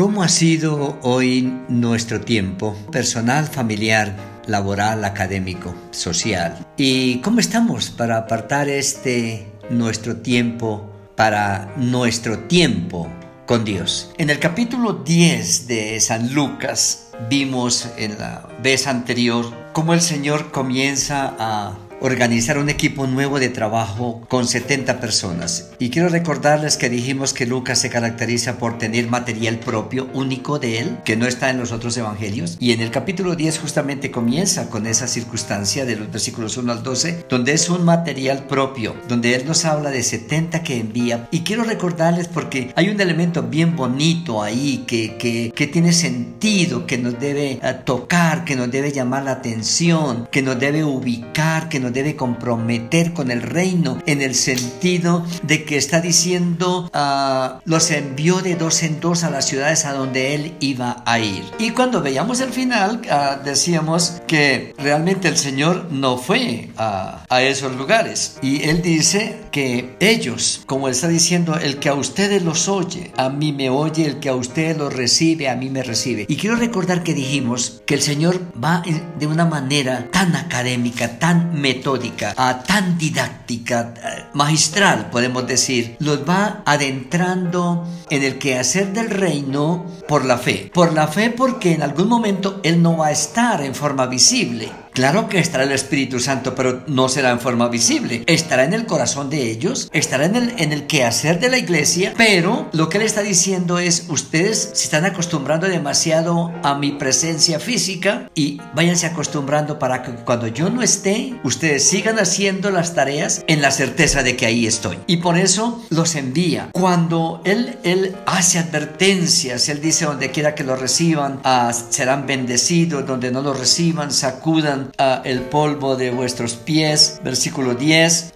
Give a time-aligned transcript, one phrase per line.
[0.00, 6.66] ¿Cómo ha sido hoy nuestro tiempo personal, familiar, laboral, académico, social?
[6.78, 13.12] ¿Y cómo estamos para apartar este nuestro tiempo para nuestro tiempo
[13.44, 14.10] con Dios?
[14.16, 20.50] En el capítulo 10 de San Lucas vimos en la vez anterior cómo el Señor
[20.50, 25.70] comienza a organizar un equipo nuevo de trabajo con 70 personas.
[25.78, 30.78] Y quiero recordarles que dijimos que Lucas se caracteriza por tener material propio, único de
[30.78, 32.56] él, que no está en los otros evangelios.
[32.60, 36.82] Y en el capítulo 10 justamente comienza con esa circunstancia de los versículos 1 al
[36.82, 41.28] 12, donde es un material propio, donde él nos habla de 70 que envía.
[41.30, 46.86] Y quiero recordarles porque hay un elemento bien bonito ahí que, que, que tiene sentido,
[46.86, 51.68] que nos debe eh, tocar, que nos debe llamar la atención, que nos debe ubicar,
[51.68, 57.60] que nos debe comprometer con el reino en el sentido de que está diciendo uh,
[57.64, 61.44] los envió de dos en dos a las ciudades a donde él iba a ir.
[61.58, 67.42] Y cuando veíamos el final uh, decíamos que realmente el Señor no fue a, a
[67.42, 68.38] esos lugares.
[68.42, 73.28] Y él dice que ellos, como está diciendo, el que a ustedes los oye, a
[73.28, 76.26] mí me oye, el que a ustedes los recibe, a mí me recibe.
[76.28, 78.82] Y quiero recordar que dijimos que el Señor va
[79.18, 82.34] de una manera tan académica, tan metódica, metódica,
[82.66, 90.26] tan didáctica, eh, magistral, podemos decir, los va adentrando en el quehacer del reino por
[90.26, 90.70] la fe.
[90.74, 94.70] Por la fe porque en algún momento Él no va a estar en forma visible
[94.92, 98.24] Claro que estará el Espíritu Santo, pero no será en forma visible.
[98.26, 102.12] Estará en el corazón de ellos, estará en el, en el quehacer de la iglesia,
[102.16, 107.60] pero lo que él está diciendo es, ustedes se están acostumbrando demasiado a mi presencia
[107.60, 113.44] física y váyanse acostumbrando para que cuando yo no esté, ustedes sigan haciendo las tareas
[113.46, 114.98] en la certeza de que ahí estoy.
[115.06, 116.70] Y por eso los envía.
[116.72, 123.06] Cuando él, él hace advertencias, él dice donde quiera que lo reciban, ah, serán bendecidos,
[123.06, 124.79] donde no lo reciban, sacudan
[125.24, 128.34] el polvo de vuestros pies, versículo 10,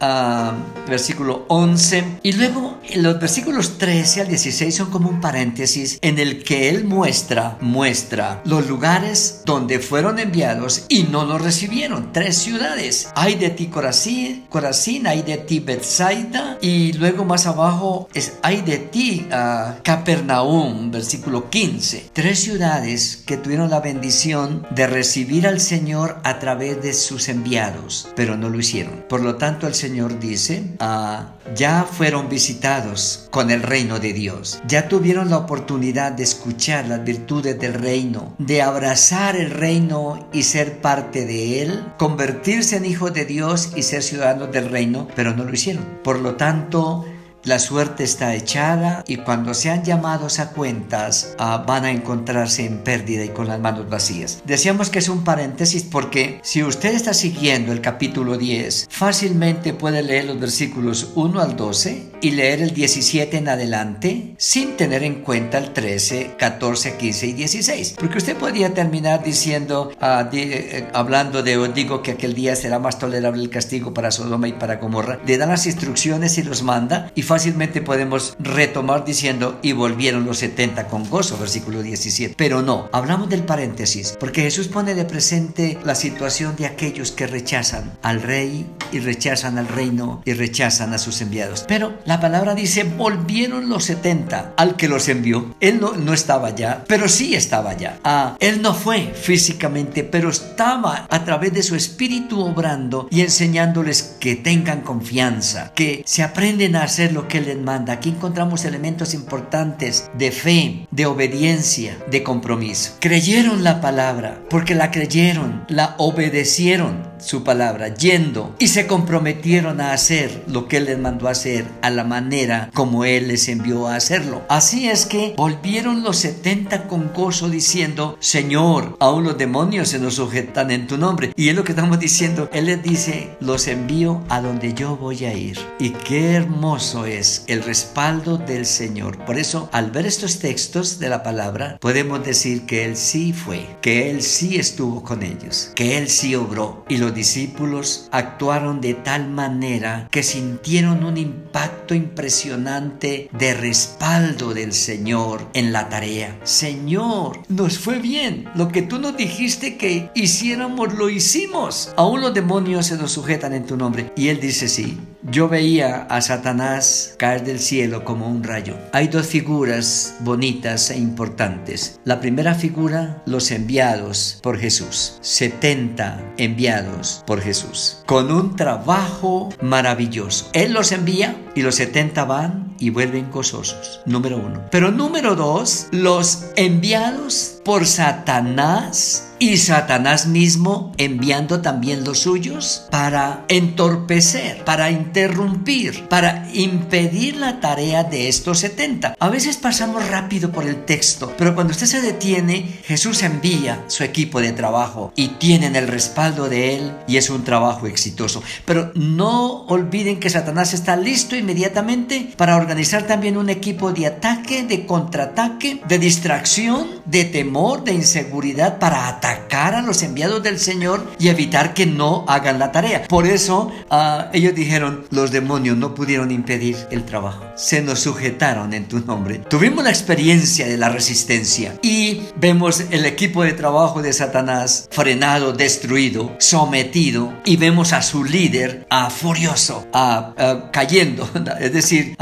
[0.89, 2.05] versículo 11.
[2.23, 6.85] Y luego los versículos 13 al 16 son como un paréntesis en el que él
[6.85, 12.13] muestra, muestra los lugares donde fueron enviados y no los recibieron.
[12.13, 13.09] Tres ciudades.
[13.15, 18.63] Hay de ti Corazín, Corazín hay de ti Bethsaida y luego más abajo es hay
[18.63, 22.11] de ti uh, Capernaum, versículo 15.
[22.13, 28.37] Tres ciudades que tuvieron la bendición de recibir al Señor través de sus enviados, pero
[28.37, 29.05] no lo hicieron.
[29.09, 34.61] Por lo tanto, el Señor dice, ah, ya fueron visitados con el reino de Dios,
[34.67, 40.43] ya tuvieron la oportunidad de escuchar las virtudes del reino, de abrazar el reino y
[40.43, 45.35] ser parte de él, convertirse en hijos de Dios y ser ciudadanos del reino, pero
[45.35, 45.85] no lo hicieron.
[46.03, 47.05] Por lo tanto,
[47.45, 52.79] la suerte está echada y cuando sean llamados a cuentas ah, van a encontrarse en
[52.79, 54.43] pérdida y con las manos vacías.
[54.47, 60.03] Decíamos que es un paréntesis porque si usted está siguiendo el capítulo 10, fácilmente puede
[60.03, 65.17] leer los versículos 1 al 12 y leer el 17 en adelante sin tener en
[65.17, 67.97] cuenta el 13, 14, 15 y 16.
[67.99, 72.99] Porque usted podría terminar diciendo, ah, eh, hablando de, digo que aquel día será más
[72.99, 77.13] tolerable el castigo para Sodoma y para Gomorra, le dan las instrucciones y los manda
[77.15, 82.37] y fácilmente podemos retomar diciendo, y volvieron los 70 con gozo, versículo 17.
[82.39, 87.27] Pero no, hablamos del paréntesis, porque Jesús pone de presente la situación de aquellos que
[87.27, 91.67] rechazan al rey y rechazan al reino y rechazan a sus enviados.
[91.69, 95.55] Pero la palabra dice, volvieron los 70 al que los envió.
[95.61, 97.99] Él no, no estaba allá, pero sí estaba allá.
[98.05, 104.17] Ah, él no fue físicamente, pero estaba a través de su espíritu obrando y enseñándoles
[104.21, 107.95] que tengan confianza, que se aprenden a hacer lo que les manda.
[107.95, 112.93] Aquí encontramos elementos importantes de fe, de obediencia, de compromiso.
[113.01, 119.93] Creyeron la palabra, porque la creyeron, la obedecieron su palabra, yendo y se comprometieron a
[119.93, 123.97] hacer lo que Él les mandó hacer a la manera como Él les envió a
[123.97, 124.43] hacerlo.
[124.49, 130.15] Así es que volvieron los setenta con gozo diciendo, Señor, aún los demonios se nos
[130.15, 131.33] sujetan en tu nombre.
[131.37, 132.49] Y es lo que estamos diciendo.
[132.53, 135.59] Él les dice, los envío a donde yo voy a ir.
[135.79, 139.19] Y qué hermoso es el respaldo del Señor.
[139.25, 143.67] Por eso, al ver estos textos de la palabra, podemos decir que Él sí fue,
[143.81, 146.85] que Él sí estuvo con ellos, que Él sí obró.
[146.89, 154.73] Y los discípulos actuaron de tal manera que sintieron un impacto impresionante de respaldo del
[154.73, 156.39] Señor en la tarea.
[156.45, 158.49] Señor, nos fue bien.
[158.55, 161.93] Lo que tú nos dijiste que hiciéramos, lo hicimos.
[161.97, 164.13] Aún los demonios se nos sujetan en tu nombre.
[164.17, 164.99] Y él dice, sí,
[165.31, 168.77] yo veía a Satanás caer del cielo como un rayo.
[168.93, 171.99] Hay dos figuras bonitas e importantes.
[172.05, 175.19] La primera figura, los enviados por Jesús.
[175.23, 178.03] 70 enviados por Jesús.
[178.07, 180.51] Con un trabajo maravilloso.
[180.53, 184.01] Él los envía y los 70 van y vuelven gozosos.
[184.05, 184.63] Número uno.
[184.71, 193.45] Pero número dos, los enviados por Satanás y Satanás mismo enviando también los suyos para
[193.49, 199.17] entorpecer, para interrumpir, para impedir la tarea de estos 70.
[199.19, 204.03] A veces pasamos rápido por el texto, pero cuando usted se detiene, Jesús envía su
[204.03, 208.43] equipo de trabajo y tienen el respaldo de él y es un trabajo exitoso.
[208.65, 214.63] Pero no olviden que Satanás está listo inmediatamente para organizar también un equipo de ataque,
[214.63, 220.59] de contraataque, de distracción, de temor, de inseguridad para atacar atacar a los enviados del
[220.59, 223.05] Señor y evitar que no hagan la tarea.
[223.09, 227.45] Por eso uh, ellos dijeron, los demonios no pudieron impedir el trabajo.
[227.57, 229.39] Se nos sujetaron en tu nombre.
[229.39, 235.53] Tuvimos la experiencia de la resistencia y vemos el equipo de trabajo de Satanás frenado,
[235.53, 241.29] destruido, sometido y vemos a su líder uh, furioso, uh, cayendo,
[241.61, 242.17] es decir,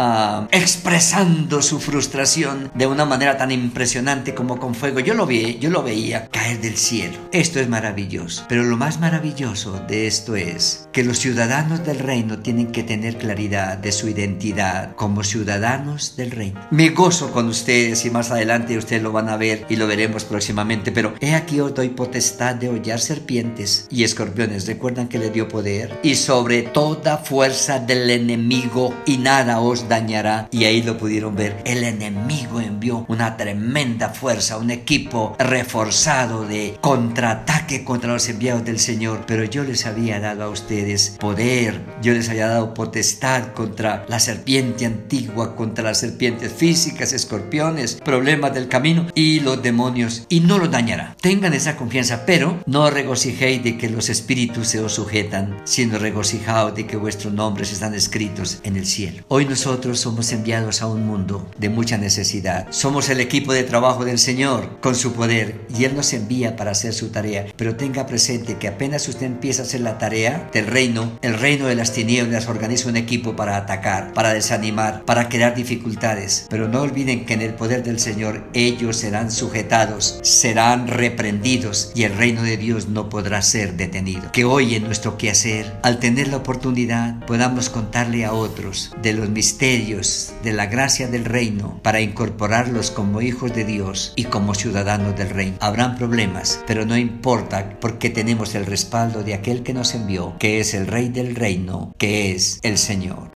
[0.51, 5.01] expresando su frustración de una manera tan impresionante como con fuego.
[5.01, 8.45] Yo lo vi, yo lo veía caer del cielo esto es maravilloso.
[8.49, 13.17] Pero lo más maravilloso de esto es que los ciudadanos del reino tienen que tener
[13.17, 16.61] claridad de su identidad como ciudadanos del reino.
[16.71, 20.25] Me gozo con ustedes y más adelante ustedes lo van a ver y lo veremos
[20.25, 20.93] próximamente.
[20.93, 24.67] Pero he aquí os doy potestad de hollar serpientes y escorpiones.
[24.67, 30.49] Recuerdan que le dio poder y sobre toda fuerza del enemigo y nada os dañará.
[30.51, 31.63] Y ahí lo pudieron ver.
[31.65, 38.81] El enemigo envió una tremenda fuerza, un equipo reforzado de contraataque contra los enviados del
[38.81, 44.05] Señor, pero yo les había dado a ustedes poder, yo les había dado potestad contra
[44.09, 50.41] la serpiente antigua, contra las serpientes físicas, escorpiones, problemas del camino y los demonios, y
[50.41, 51.17] no los dañará.
[51.21, 56.75] Tengan esa confianza, pero no regocijéis de que los espíritus se os sujetan, sino regocijaos
[56.75, 59.23] de que vuestros nombres están escritos en el cielo.
[59.29, 62.67] Hoy nosotros somos enviados a un mundo de mucha necesidad.
[62.71, 66.93] Somos el equipo de trabajo del Señor con su poder y Él nos envía hacer
[66.93, 71.19] su tarea, pero tenga presente que apenas usted empieza a hacer la tarea del reino,
[71.23, 76.47] el reino de las tinieblas organiza un equipo para atacar, para desanimar, para crear dificultades.
[76.51, 82.05] Pero no olviden que en el poder del Señor ellos serán sujetados, serán reprendidos y
[82.05, 84.33] el reino de Dios no podrá ser detenido.
[84.33, 89.29] Que hoy en nuestro quehacer, al tener la oportunidad, podamos contarle a otros de los
[89.29, 95.17] misterios de la gracia del reino para incorporarlos como hijos de Dios y como ciudadanos
[95.17, 95.57] del reino.
[95.61, 100.61] Habrán problemas, pero no importa porque tenemos el respaldo de aquel que nos envió, que
[100.61, 103.31] es el Rey del Reino, que es el Señor.